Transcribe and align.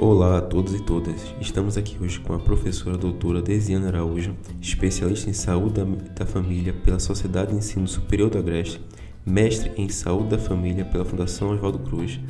Olá 0.00 0.38
a 0.38 0.40
todos 0.40 0.74
e 0.74 0.80
todas. 0.80 1.34
Estamos 1.40 1.76
aqui 1.76 1.96
hoje 2.00 2.20
com 2.20 2.32
a 2.32 2.38
professora 2.38 2.96
doutora 2.96 3.42
Desiana 3.42 3.88
Araújo, 3.88 4.32
especialista 4.60 5.28
em 5.28 5.32
saúde 5.32 5.80
da 6.14 6.24
família 6.24 6.72
pela 6.72 7.00
Sociedade 7.00 7.50
de 7.50 7.56
Ensino 7.56 7.88
Superior 7.88 8.30
do 8.30 8.38
Agreste, 8.38 8.80
mestre 9.26 9.72
em 9.76 9.88
saúde 9.88 10.28
da 10.28 10.38
família 10.38 10.84
pela 10.84 11.04
Fundação 11.04 11.50
Oswaldo 11.50 11.80
Cruz, 11.80 12.20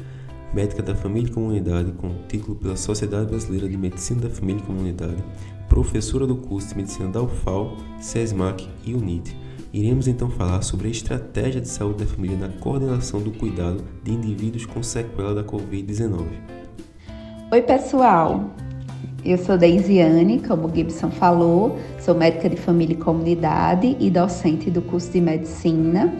médica 0.55 0.83
da 0.83 0.95
família 0.95 1.29
e 1.29 1.31
comunidade 1.31 1.93
com 1.93 2.09
título 2.27 2.57
pela 2.57 2.75
Sociedade 2.75 3.27
Brasileira 3.27 3.69
de 3.69 3.77
Medicina 3.77 4.23
da 4.23 4.31
Família 4.31 4.63
e 4.63 4.67
Comunidade, 4.67 5.23
professora 5.69 6.27
do 6.27 6.37
curso 6.37 6.71
de 6.71 6.77
Medicina 6.77 7.11
da 7.11 7.21
UFAL, 7.21 7.77
SESMAC 8.01 8.67
e 8.87 8.95
UNIT. 8.95 9.37
Iremos 9.75 10.09
então 10.09 10.31
falar 10.31 10.63
sobre 10.63 10.89
a 10.89 10.91
estratégia 10.91 11.61
de 11.61 11.69
saúde 11.69 12.03
da 12.03 12.07
família 12.07 12.39
na 12.39 12.49
coordenação 12.49 13.21
do 13.21 13.31
cuidado 13.31 13.85
de 14.03 14.11
indivíduos 14.11 14.65
com 14.65 14.83
sequela 14.83 15.35
da 15.35 15.45
Covid-19. 15.45 16.68
Oi, 17.51 17.63
pessoal! 17.63 18.51
Eu 19.25 19.39
sou 19.39 19.57
Deisiane, 19.57 20.39
como 20.47 20.71
Gibson 20.75 21.11
falou, 21.11 21.79
sou 21.99 22.15
médica 22.15 22.47
de 22.47 22.57
família 22.57 22.93
e 22.93 22.99
comunidade 22.99 23.97
e 23.99 24.11
docente 24.11 24.71
do 24.71 24.83
curso 24.83 25.11
de 25.11 25.19
medicina. 25.19 26.13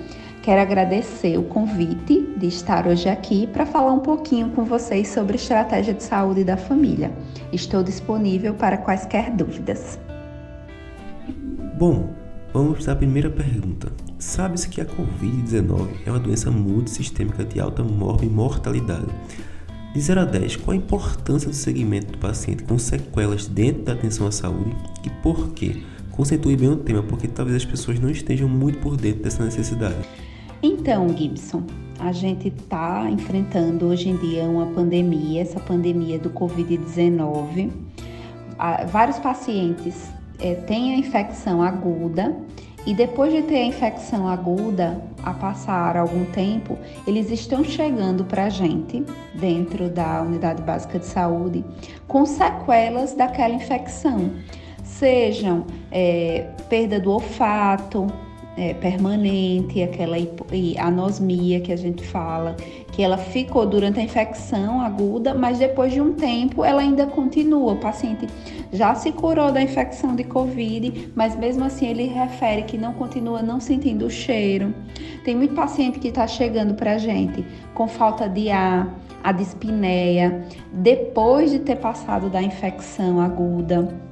Quero 0.43 0.63
agradecer 0.63 1.37
o 1.37 1.43
convite 1.43 2.27
de 2.39 2.47
estar 2.47 2.87
hoje 2.87 3.11
aqui 3.11 3.47
para 3.47 3.67
falar 3.67 3.93
um 3.93 3.99
pouquinho 3.99 4.49
com 4.53 4.65
vocês 4.65 5.09
sobre 5.09 5.37
estratégia 5.37 5.93
de 5.93 6.03
saúde 6.03 6.45
da 6.45 6.57
família. 6.57 7.13
Estou 7.53 7.83
disponível 7.83 8.55
para 8.55 8.79
quaisquer 8.79 9.31
dúvidas. 9.31 10.01
Bom, 11.79 12.09
vamos 12.55 12.83
para 12.83 12.95
a 12.95 12.97
primeira 12.97 13.29
pergunta. 13.29 13.93
Sabe-se 14.19 14.67
que 14.71 14.81
a 14.81 14.87
Covid-19 14.87 15.89
é 16.07 16.11
uma 16.11 16.21
doença 16.21 16.51
multissistêmica 16.51 17.45
de 17.45 17.61
alta 17.61 17.85
mortalidade 17.85 19.05
de 19.95 20.01
0 20.01 20.21
a 20.21 20.25
10, 20.25 20.57
qual 20.57 20.73
a 20.73 20.77
importância 20.77 21.49
do 21.49 21.55
segmento 21.55 22.13
do 22.13 22.19
paciente 22.19 22.63
com 22.65 22.79
sequelas 22.79 23.47
dentro 23.47 23.83
da 23.83 23.93
atenção 23.93 24.27
à 24.27 24.33
saúde 24.33 24.77
e 25.05 25.11
por 25.23 25.51
quê? 25.53 25.83
Concentue 26.11 26.57
bem 26.57 26.69
o 26.69 26.77
tema, 26.77 27.03
porque 27.03 27.29
talvez 27.29 27.57
as 27.57 27.65
pessoas 27.65 28.01
não 28.01 28.11
estejam 28.11 28.49
muito 28.49 28.79
por 28.79 28.97
dentro 28.97 29.23
dessa 29.23 29.45
necessidade. 29.45 29.97
Então, 30.63 31.17
Gibson, 31.17 31.63
a 32.01 32.11
gente 32.11 32.49
está 32.49 33.09
enfrentando 33.09 33.87
hoje 33.87 34.09
em 34.09 34.17
dia 34.17 34.43
uma 34.43 34.67
pandemia, 34.67 35.43
essa 35.43 35.61
pandemia 35.61 36.19
do 36.19 36.31
Covid-19. 36.31 37.71
Vários 38.91 39.19
pacientes 39.19 40.11
é, 40.41 40.55
têm 40.55 40.95
a 40.95 40.99
infecção 40.99 41.63
aguda 41.63 42.37
e 42.89 42.95
depois 42.95 43.31
de 43.31 43.43
ter 43.43 43.57
a 43.57 43.65
infecção 43.65 44.27
aguda, 44.27 44.99
a 45.23 45.35
passar 45.35 45.95
algum 45.95 46.25
tempo, 46.25 46.79
eles 47.07 47.31
estão 47.31 47.63
chegando 47.63 48.25
para 48.25 48.45
a 48.45 48.49
gente, 48.49 49.05
dentro 49.35 49.91
da 49.91 50.23
unidade 50.23 50.63
básica 50.63 50.99
de 50.99 51.05
saúde, 51.05 51.63
com 52.07 52.25
sequelas 52.25 53.13
daquela 53.13 53.53
infecção, 53.53 54.31
sejam 54.83 55.67
é, 55.93 56.47
perda 56.71 56.99
do 56.99 57.11
olfato, 57.13 58.07
é, 58.59 58.75
permanente, 58.75 59.81
aquela 59.83 60.17
anosmia 60.81 61.61
que 61.61 61.73
a 61.73 61.77
gente 61.77 62.05
fala, 62.05 62.57
que 62.91 63.03
ela 63.03 63.17
ficou 63.17 63.65
durante 63.65 64.01
a 64.01 64.03
infecção 64.03 64.81
aguda, 64.81 65.33
mas 65.33 65.61
depois 65.61 65.93
de 65.93 66.01
um 66.01 66.13
tempo 66.13 66.65
ela 66.65 66.83
ainda 66.83 67.07
continua. 67.07 67.75
O 67.75 67.77
paciente 67.77 68.27
já 68.73 68.97
se 68.97 69.13
curou 69.13 69.53
da 69.53 69.63
infecção 69.63 70.17
de 70.17 70.25
Covid, 70.25 71.13
mas 71.15 71.37
mesmo 71.37 71.65
assim 71.65 71.87
ele 71.87 72.07
refere 72.07 72.63
que 72.63 72.77
não 72.77 72.93
continua 72.95 73.41
não 73.41 73.61
sentindo 73.61 74.07
o 74.07 74.11
cheiro. 74.11 74.75
Tem 75.25 75.37
muito 75.37 75.55
paciente 75.55 76.01
que 76.01 76.09
está 76.09 76.27
chegando 76.27 76.75
para 76.75 76.95
a 76.95 76.99
gente 76.99 77.45
com 77.75 77.87
falta 77.87 78.29
de 78.29 78.51
ar, 78.51 78.93
a 79.23 79.31
dispneia, 79.31 80.45
depois 80.73 81.53
de 81.53 81.61
ter 81.61 81.77
passado 81.77 82.29
da 82.29 82.43
infecção 82.43 83.21
aguda 83.21 84.08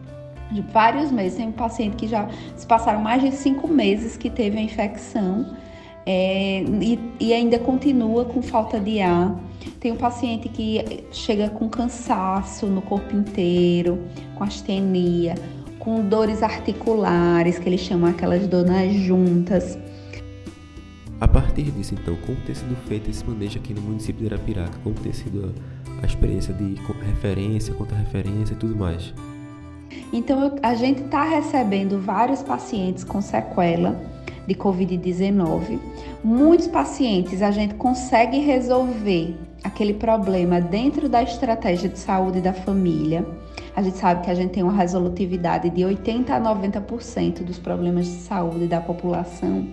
de 0.51 0.61
vários 0.61 1.11
meses. 1.11 1.39
Tem 1.39 1.49
um 1.49 1.53
paciente 1.53 1.97
que 1.97 2.07
já 2.07 2.29
se 2.57 2.67
passaram 2.67 3.01
mais 3.01 3.23
de 3.23 3.33
cinco 3.33 3.69
meses 3.69 4.17
que 4.17 4.31
teve 4.31 4.59
a 4.59 4.63
infecção 4.63 5.57
é, 6.07 6.63
e, 6.63 6.99
e, 7.19 7.33
ainda 7.35 7.59
continua 7.59 8.25
com 8.25 8.41
falta 8.41 8.79
de 8.79 9.01
ar. 9.01 9.37
Tem 9.81 9.91
um 9.91 9.97
paciente 9.97 10.49
que 10.49 11.05
chega 11.11 11.51
com 11.51 11.69
cansaço 11.69 12.67
no 12.67 12.81
corpo 12.81 13.15
inteiro, 13.17 13.99
com 14.37 14.45
astenia, 14.45 15.35
com 15.81 16.09
dores 16.09 16.43
articulares, 16.45 17.59
que 17.59 17.69
eles 17.69 17.81
chamam 17.81 18.09
aquelas 18.09 18.47
dores 18.47 18.95
juntas. 18.95 19.77
A 21.21 21.27
partir 21.27 21.71
disso, 21.73 21.95
então, 21.95 22.15
como 22.25 22.37
tem 22.43 22.55
sido 22.55 22.77
feito 22.87 23.11
esse 23.11 23.25
manejo 23.25 23.59
aqui 23.59 23.75
no 23.75 23.81
município 23.81 24.29
de 24.29 24.35
Arapiraca? 24.35 24.79
Como 24.85 24.95
tem 24.97 25.13
sido 25.13 25.53
a, 25.99 26.03
a 26.03 26.07
experiência 26.07 26.55
de 26.55 26.77
referência, 27.05 27.75
contra-referência 27.75 28.53
e 28.53 28.57
tudo 28.57 28.77
mais? 28.77 29.13
Então, 30.13 30.57
a 30.63 30.75
gente 30.75 31.03
está 31.03 31.25
recebendo 31.25 32.01
vários 32.01 32.43
pacientes 32.43 33.05
com 33.05 33.21
sequela 33.21 34.01
de 34.47 34.55
Covid-19. 34.55 35.79
Muitos 36.23 36.69
pacientes 36.69 37.43
a 37.43 37.51
gente 37.51 37.75
consegue 37.75 38.39
resolver 38.39 39.37
aquele 39.63 39.95
problema 39.95 40.61
dentro 40.61 41.09
da 41.09 41.23
estratégia 41.23 41.89
de 41.89 41.99
saúde 41.99 42.41
da 42.41 42.53
família. 42.53 43.27
A 43.75 43.83
gente 43.83 43.99
sabe 43.99 44.25
que 44.25 44.31
a 44.31 44.35
gente 44.35 44.53
tem 44.53 44.63
uma 44.63 44.73
resolutividade 44.73 45.69
de 45.71 45.85
80 45.85 46.35
a 46.35 46.41
90% 46.41 47.43
dos 47.43 47.59
problemas 47.59 48.07
de 48.07 48.13
saúde 48.13 48.67
da 48.67 48.81
população 48.81 49.67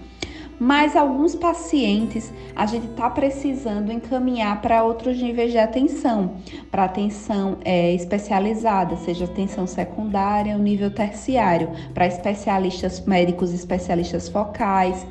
mas 0.60 0.96
alguns 0.96 1.36
pacientes 1.36 2.32
a 2.56 2.66
gente 2.66 2.88
está 2.88 3.10
precisando 3.10 3.92
encaminhar 3.92 4.62
para 4.62 4.84
outros 4.84 5.22
níveis 5.22 5.52
de 5.52 5.58
atenção, 5.58 6.36
para 6.72 6.86
atenção 6.86 7.58
é, 7.64 7.94
especializada, 7.94 8.96
seja 8.98 9.26
atenção 9.26 9.68
secundária 9.68 10.56
ou 10.56 10.62
nível 10.62 10.92
terciário, 10.92 11.70
para 11.94 12.08
especialistas 12.08 13.00
médicos, 13.06 13.54
especialistas 13.54 14.30
focais, 14.30 15.06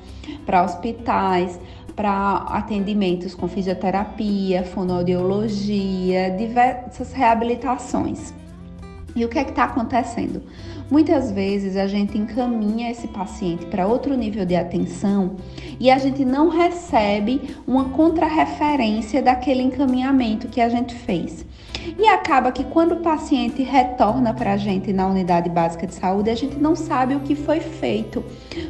para 0.46 0.62
hospitais, 0.62 1.58
para 1.94 2.36
atendimentos 2.48 3.34
com 3.34 3.46
fisioterapia, 3.46 4.64
fonoaudiologia, 4.64 6.30
diversas 6.30 7.12
reabilitações. 7.12 8.41
E 9.14 9.24
o 9.24 9.28
que 9.28 9.38
é 9.38 9.44
que 9.44 9.50
está 9.50 9.64
acontecendo? 9.64 10.42
Muitas 10.90 11.30
vezes 11.30 11.76
a 11.76 11.86
gente 11.86 12.18
encaminha 12.18 12.90
esse 12.90 13.08
paciente 13.08 13.66
para 13.66 13.86
outro 13.86 14.14
nível 14.14 14.44
de 14.44 14.56
atenção 14.56 15.36
e 15.80 15.90
a 15.90 15.98
gente 15.98 16.24
não 16.24 16.48
recebe 16.48 17.56
uma 17.66 17.90
contrarreferência 17.90 19.22
daquele 19.22 19.62
encaminhamento 19.62 20.48
que 20.48 20.60
a 20.60 20.68
gente 20.68 20.94
fez. 20.94 21.44
E 21.98 22.06
acaba 22.06 22.52
que 22.52 22.62
quando 22.64 22.92
o 22.92 23.00
paciente 23.00 23.62
retorna 23.62 24.32
para 24.32 24.52
a 24.52 24.56
gente 24.56 24.92
na 24.92 25.06
unidade 25.06 25.50
básica 25.50 25.86
de 25.86 25.94
saúde, 25.94 26.30
a 26.30 26.34
gente 26.34 26.56
não 26.56 26.76
sabe 26.76 27.14
o 27.16 27.20
que 27.20 27.34
foi 27.34 27.60
feito 27.60 28.24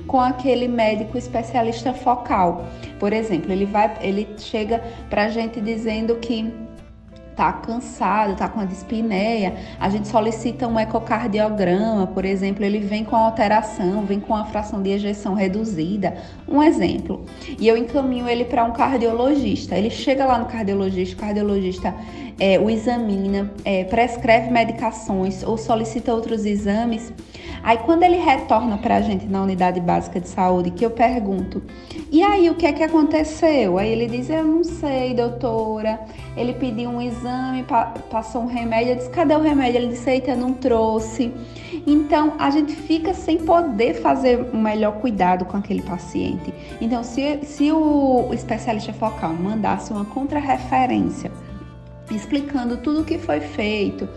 com 0.07 0.21
aquele 0.21 0.67
médico 0.67 1.19
especialista 1.19 1.93
focal. 1.93 2.67
Por 2.99 3.13
exemplo, 3.13 3.53
ele 3.53 3.67
vai, 3.67 3.93
ele 4.01 4.29
chega 4.39 4.83
para 5.11 5.25
a 5.25 5.29
gente 5.29 5.61
dizendo 5.61 6.17
que 6.17 6.53
tá 7.37 7.53
cansado, 7.53 8.37
tá 8.37 8.49
com 8.49 8.61
a 8.61 8.65
dispneia, 8.65 9.55
a 9.81 9.89
gente 9.89 10.09
solicita 10.09 10.67
um 10.67 10.79
ecocardiograma, 10.79 12.07
por 12.07 12.25
exemplo, 12.25 12.65
ele 12.65 12.79
vem 12.79 13.05
com 13.05 13.17
alteração, 13.17 14.05
vem 14.05 14.21
com 14.21 14.35
a 14.35 14.45
fração 14.45 14.83
de 14.83 14.91
ejeção 14.91 15.35
reduzida, 15.35 16.17
um 16.49 16.63
exemplo. 16.63 17.25
E 17.59 17.67
eu 17.67 17.77
encaminho 17.77 18.29
ele 18.29 18.45
para 18.45 18.65
um 18.65 18.73
cardiologista. 18.73 19.77
Ele 19.77 19.91
chega 19.91 20.25
lá 20.25 20.39
no 20.39 20.47
cardiologista, 20.47 21.17
o 21.17 21.19
cardiologista 21.19 21.95
é, 22.39 22.59
o 22.59 22.69
examina, 22.69 23.51
é, 23.65 23.85
prescreve 23.85 24.51
medicações 24.51 25.43
ou 25.43 25.57
solicita 25.57 26.13
outros 26.13 26.45
exames. 26.45 27.13
Aí 27.63 27.79
quando 27.79 28.03
ele 28.03 28.17
retorna 28.17 28.77
para 28.77 28.97
a 28.97 29.01
gente 29.01 29.27
na 29.27 29.43
unidade 29.43 29.81
básica 29.81 30.21
de 30.21 30.29
saúde, 30.29 30.71
que 30.71 30.85
eu 30.85 30.91
pergunto, 30.91 31.63
e 32.11 32.23
aí 32.23 32.51
o 32.51 32.55
que 32.57 32.67
é 32.67 32.73
que 32.73 32.83
aconteceu? 32.83 33.79
Aí 33.79 33.91
ele 33.91 34.07
diz, 34.07 34.29
eu 34.29 34.45
não 34.45 34.65
sei, 34.65 35.15
doutora. 35.15 36.01
Ele 36.37 36.53
pediu 36.55 36.91
um 36.91 37.01
exame, 37.01 37.65
passou 38.11 38.43
um 38.43 38.47
remédio, 38.47 38.93
eu 38.93 38.97
disse, 38.97 39.11
cadê 39.11 39.35
o 39.35 39.41
remédio? 39.41 39.79
Ele 39.79 39.89
disse, 39.89 40.11
eita, 40.11 40.35
não 40.35 40.53
trouxe. 40.53 41.33
Então 41.87 42.35
a 42.39 42.51
gente 42.51 42.73
fica 42.73 43.15
sem 43.15 43.39
poder 43.39 43.95
fazer 43.95 44.47
um 44.53 44.61
melhor 44.61 44.95
cuidado 44.95 45.45
com 45.45 45.57
aquele 45.57 45.83
paciente. 45.83 46.53
Então, 46.81 47.05
se, 47.05 47.41
se 47.45 47.71
o 47.71 48.31
especialista 48.33 48.93
focal 48.93 49.33
mandasse 49.33 49.93
uma 49.93 50.05
contrarreferência 50.05 51.31
explicando 52.11 52.77
tudo 52.77 53.01
o 53.03 53.05
que 53.05 53.19
foi 53.19 53.41
feito, 53.41 54.09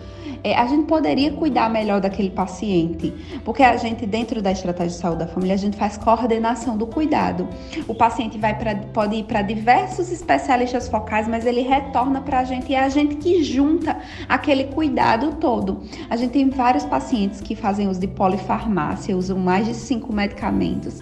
é, 0.45 0.55
a 0.55 0.67
gente 0.67 0.85
poderia 0.85 1.31
cuidar 1.31 1.71
melhor 1.71 1.99
daquele 1.99 2.29
paciente, 2.29 3.11
porque 3.43 3.63
a 3.63 3.75
gente, 3.77 4.05
dentro 4.05 4.43
da 4.43 4.51
estratégia 4.51 4.91
de 4.91 5.01
saúde 5.01 5.17
da 5.17 5.27
família, 5.27 5.55
a 5.55 5.57
gente 5.57 5.75
faz 5.75 5.97
coordenação 5.97 6.77
do 6.77 6.85
cuidado. 6.85 7.47
O 7.87 7.95
paciente 7.95 8.37
vai 8.37 8.55
pra, 8.55 8.75
pode 8.75 9.15
ir 9.15 9.23
para 9.23 9.41
diversos 9.41 10.11
especialistas 10.11 10.87
focais, 10.87 11.27
mas 11.27 11.47
ele 11.47 11.61
retorna 11.61 12.21
para 12.21 12.41
a 12.41 12.43
gente 12.43 12.71
e 12.71 12.75
é 12.75 12.79
a 12.79 12.89
gente 12.89 13.15
que 13.15 13.43
junta 13.43 13.97
aquele 14.29 14.65
cuidado 14.65 15.37
todo. 15.37 15.81
A 16.11 16.15
gente 16.15 16.33
tem 16.33 16.47
vários 16.47 16.85
pacientes 16.85 17.41
que 17.41 17.55
fazem 17.55 17.87
uso 17.87 17.99
de 17.99 18.07
polifarmácia, 18.07 19.17
usam 19.17 19.39
mais 19.39 19.65
de 19.65 19.73
cinco 19.73 20.13
medicamentos. 20.13 21.01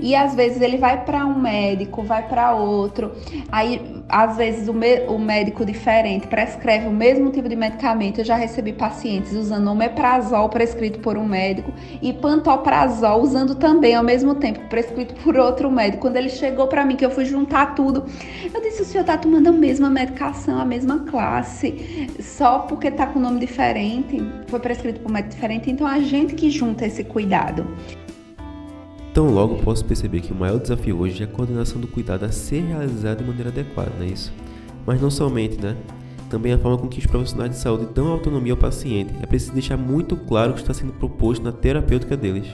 E 0.00 0.14
às 0.14 0.34
vezes 0.34 0.60
ele 0.60 0.76
vai 0.76 1.04
para 1.04 1.26
um 1.26 1.38
médico, 1.38 2.02
vai 2.02 2.26
para 2.28 2.54
outro. 2.54 3.12
Aí, 3.50 4.02
às 4.08 4.36
vezes, 4.36 4.68
o, 4.68 4.72
o 5.12 5.18
médico 5.18 5.64
diferente 5.64 6.26
prescreve 6.26 6.86
o 6.86 6.92
mesmo 6.92 7.30
tipo 7.30 7.48
de 7.48 7.56
medicamento. 7.56 8.18
Eu 8.18 8.24
já 8.24 8.36
recebi 8.36 8.72
pacientes 8.72 9.32
usando 9.32 9.68
omeprazol 9.68 10.48
prescrito 10.48 11.00
por 11.00 11.16
um 11.16 11.24
médico 11.24 11.72
e 12.00 12.12
pantoprazol 12.12 13.20
usando 13.20 13.54
também 13.54 13.94
ao 13.94 14.04
mesmo 14.04 14.34
tempo 14.34 14.60
prescrito 14.68 15.14
por 15.22 15.36
outro 15.36 15.70
médico. 15.70 16.02
Quando 16.02 16.16
ele 16.16 16.28
chegou 16.28 16.66
para 16.66 16.84
mim, 16.84 16.96
que 16.96 17.04
eu 17.04 17.10
fui 17.10 17.24
juntar 17.24 17.74
tudo, 17.74 18.04
eu 18.52 18.60
disse: 18.60 18.82
o 18.82 18.84
senhor 18.84 19.04
tá 19.04 19.16
tomando 19.16 19.48
a 19.48 19.52
mesma 19.52 19.90
medicação, 19.90 20.58
a 20.58 20.64
mesma 20.64 21.00
classe, 21.00 22.08
só 22.20 22.60
porque 22.60 22.90
tá 22.90 23.06
com 23.06 23.18
nome 23.18 23.40
diferente, 23.40 24.22
foi 24.46 24.60
prescrito 24.60 25.00
por 25.00 25.10
um 25.10 25.14
médico 25.14 25.34
diferente. 25.34 25.70
Então, 25.70 25.86
a 25.86 25.98
gente 26.00 26.34
que 26.34 26.50
junta 26.50 26.86
esse 26.86 27.04
cuidado. 27.04 27.66
Então 29.12 29.28
logo 29.28 29.56
posso 29.56 29.84
perceber 29.84 30.22
que 30.22 30.32
o 30.32 30.34
maior 30.34 30.58
desafio 30.58 30.98
hoje 30.98 31.22
é 31.22 31.26
a 31.26 31.28
coordenação 31.28 31.78
do 31.78 31.86
cuidado 31.86 32.24
a 32.24 32.32
ser 32.32 32.62
realizado 32.62 33.18
de 33.18 33.24
maneira 33.24 33.50
adequada, 33.50 33.92
não 33.98 34.06
é 34.06 34.08
isso? 34.08 34.32
Mas 34.86 35.02
não 35.02 35.10
somente, 35.10 35.60
né? 35.60 35.76
Também 36.30 36.54
a 36.54 36.58
forma 36.58 36.78
com 36.78 36.88
que 36.88 36.98
os 36.98 37.04
profissionais 37.04 37.50
de 37.50 37.58
saúde 37.58 37.88
dão 37.94 38.08
autonomia 38.08 38.54
ao 38.54 38.56
paciente. 38.56 39.12
É 39.20 39.26
preciso 39.26 39.52
deixar 39.52 39.76
muito 39.76 40.16
claro 40.16 40.52
o 40.52 40.54
que 40.54 40.62
está 40.62 40.72
sendo 40.72 40.94
proposto 40.94 41.42
na 41.42 41.52
terapêutica 41.52 42.16
deles. 42.16 42.46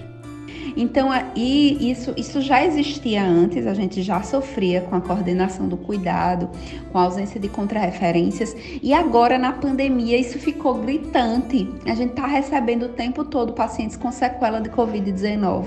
Então, 0.81 1.11
e 1.35 1.91
isso, 1.91 2.15
isso 2.17 2.41
já 2.41 2.65
existia 2.65 3.25
antes, 3.25 3.67
a 3.67 3.75
gente 3.75 4.01
já 4.01 4.23
sofria 4.23 4.81
com 4.81 4.95
a 4.95 5.01
coordenação 5.01 5.67
do 5.69 5.77
cuidado, 5.77 6.49
com 6.93 6.99
a 6.99 7.03
ausência 7.03 7.41
de 7.41 7.49
contrarreferências, 7.49 8.55
e 8.81 8.95
agora 8.95 9.37
na 9.39 9.53
pandemia 9.53 10.17
isso 10.17 10.39
ficou 10.39 10.75
gritante. 10.75 11.69
A 11.85 11.97
gente 11.97 12.11
está 12.11 12.29
recebendo 12.29 12.85
o 12.85 12.89
tempo 12.91 13.25
todo 13.25 13.55
pacientes 13.55 13.97
com 13.97 14.13
sequela 14.13 14.61
de 14.61 14.71
Covid-19, 14.71 15.67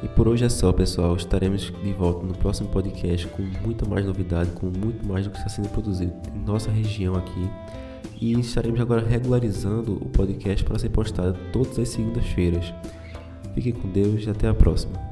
E 0.03 0.09
por 0.09 0.27
hoje 0.27 0.45
é 0.45 0.49
só, 0.49 0.73
pessoal. 0.73 1.15
Estaremos 1.17 1.73
de 1.83 1.93
volta 1.93 2.25
no 2.27 2.35
próximo 2.35 2.69
podcast 2.69 3.27
com 3.29 3.43
muita 3.43 3.87
mais 3.87 4.05
novidade, 4.05 4.51
com 4.53 4.67
muito 4.67 5.07
mais 5.07 5.27
do 5.27 5.31
que 5.31 5.39
está 5.39 5.49
sendo 5.49 5.69
produzido 5.69 6.13
em 6.35 6.41
nossa 6.41 6.71
região 6.71 7.17
aqui. 7.17 7.51
E 8.21 8.39
estaremos 8.39 8.81
agora 8.81 9.07
regularizando 9.07 9.95
o 9.95 10.09
podcast 10.09 10.65
para 10.65 10.79
ser 10.79 10.91
postado 10.91 11.39
todas 11.53 11.79
as 11.79 11.89
segundas-feiras. 11.91 12.73
Fiquem 13.55 13.73
com 13.73 13.89
Deus 13.89 14.25
e 14.25 14.31
até 14.31 14.49
a 14.49 14.55
próxima. 14.55 15.10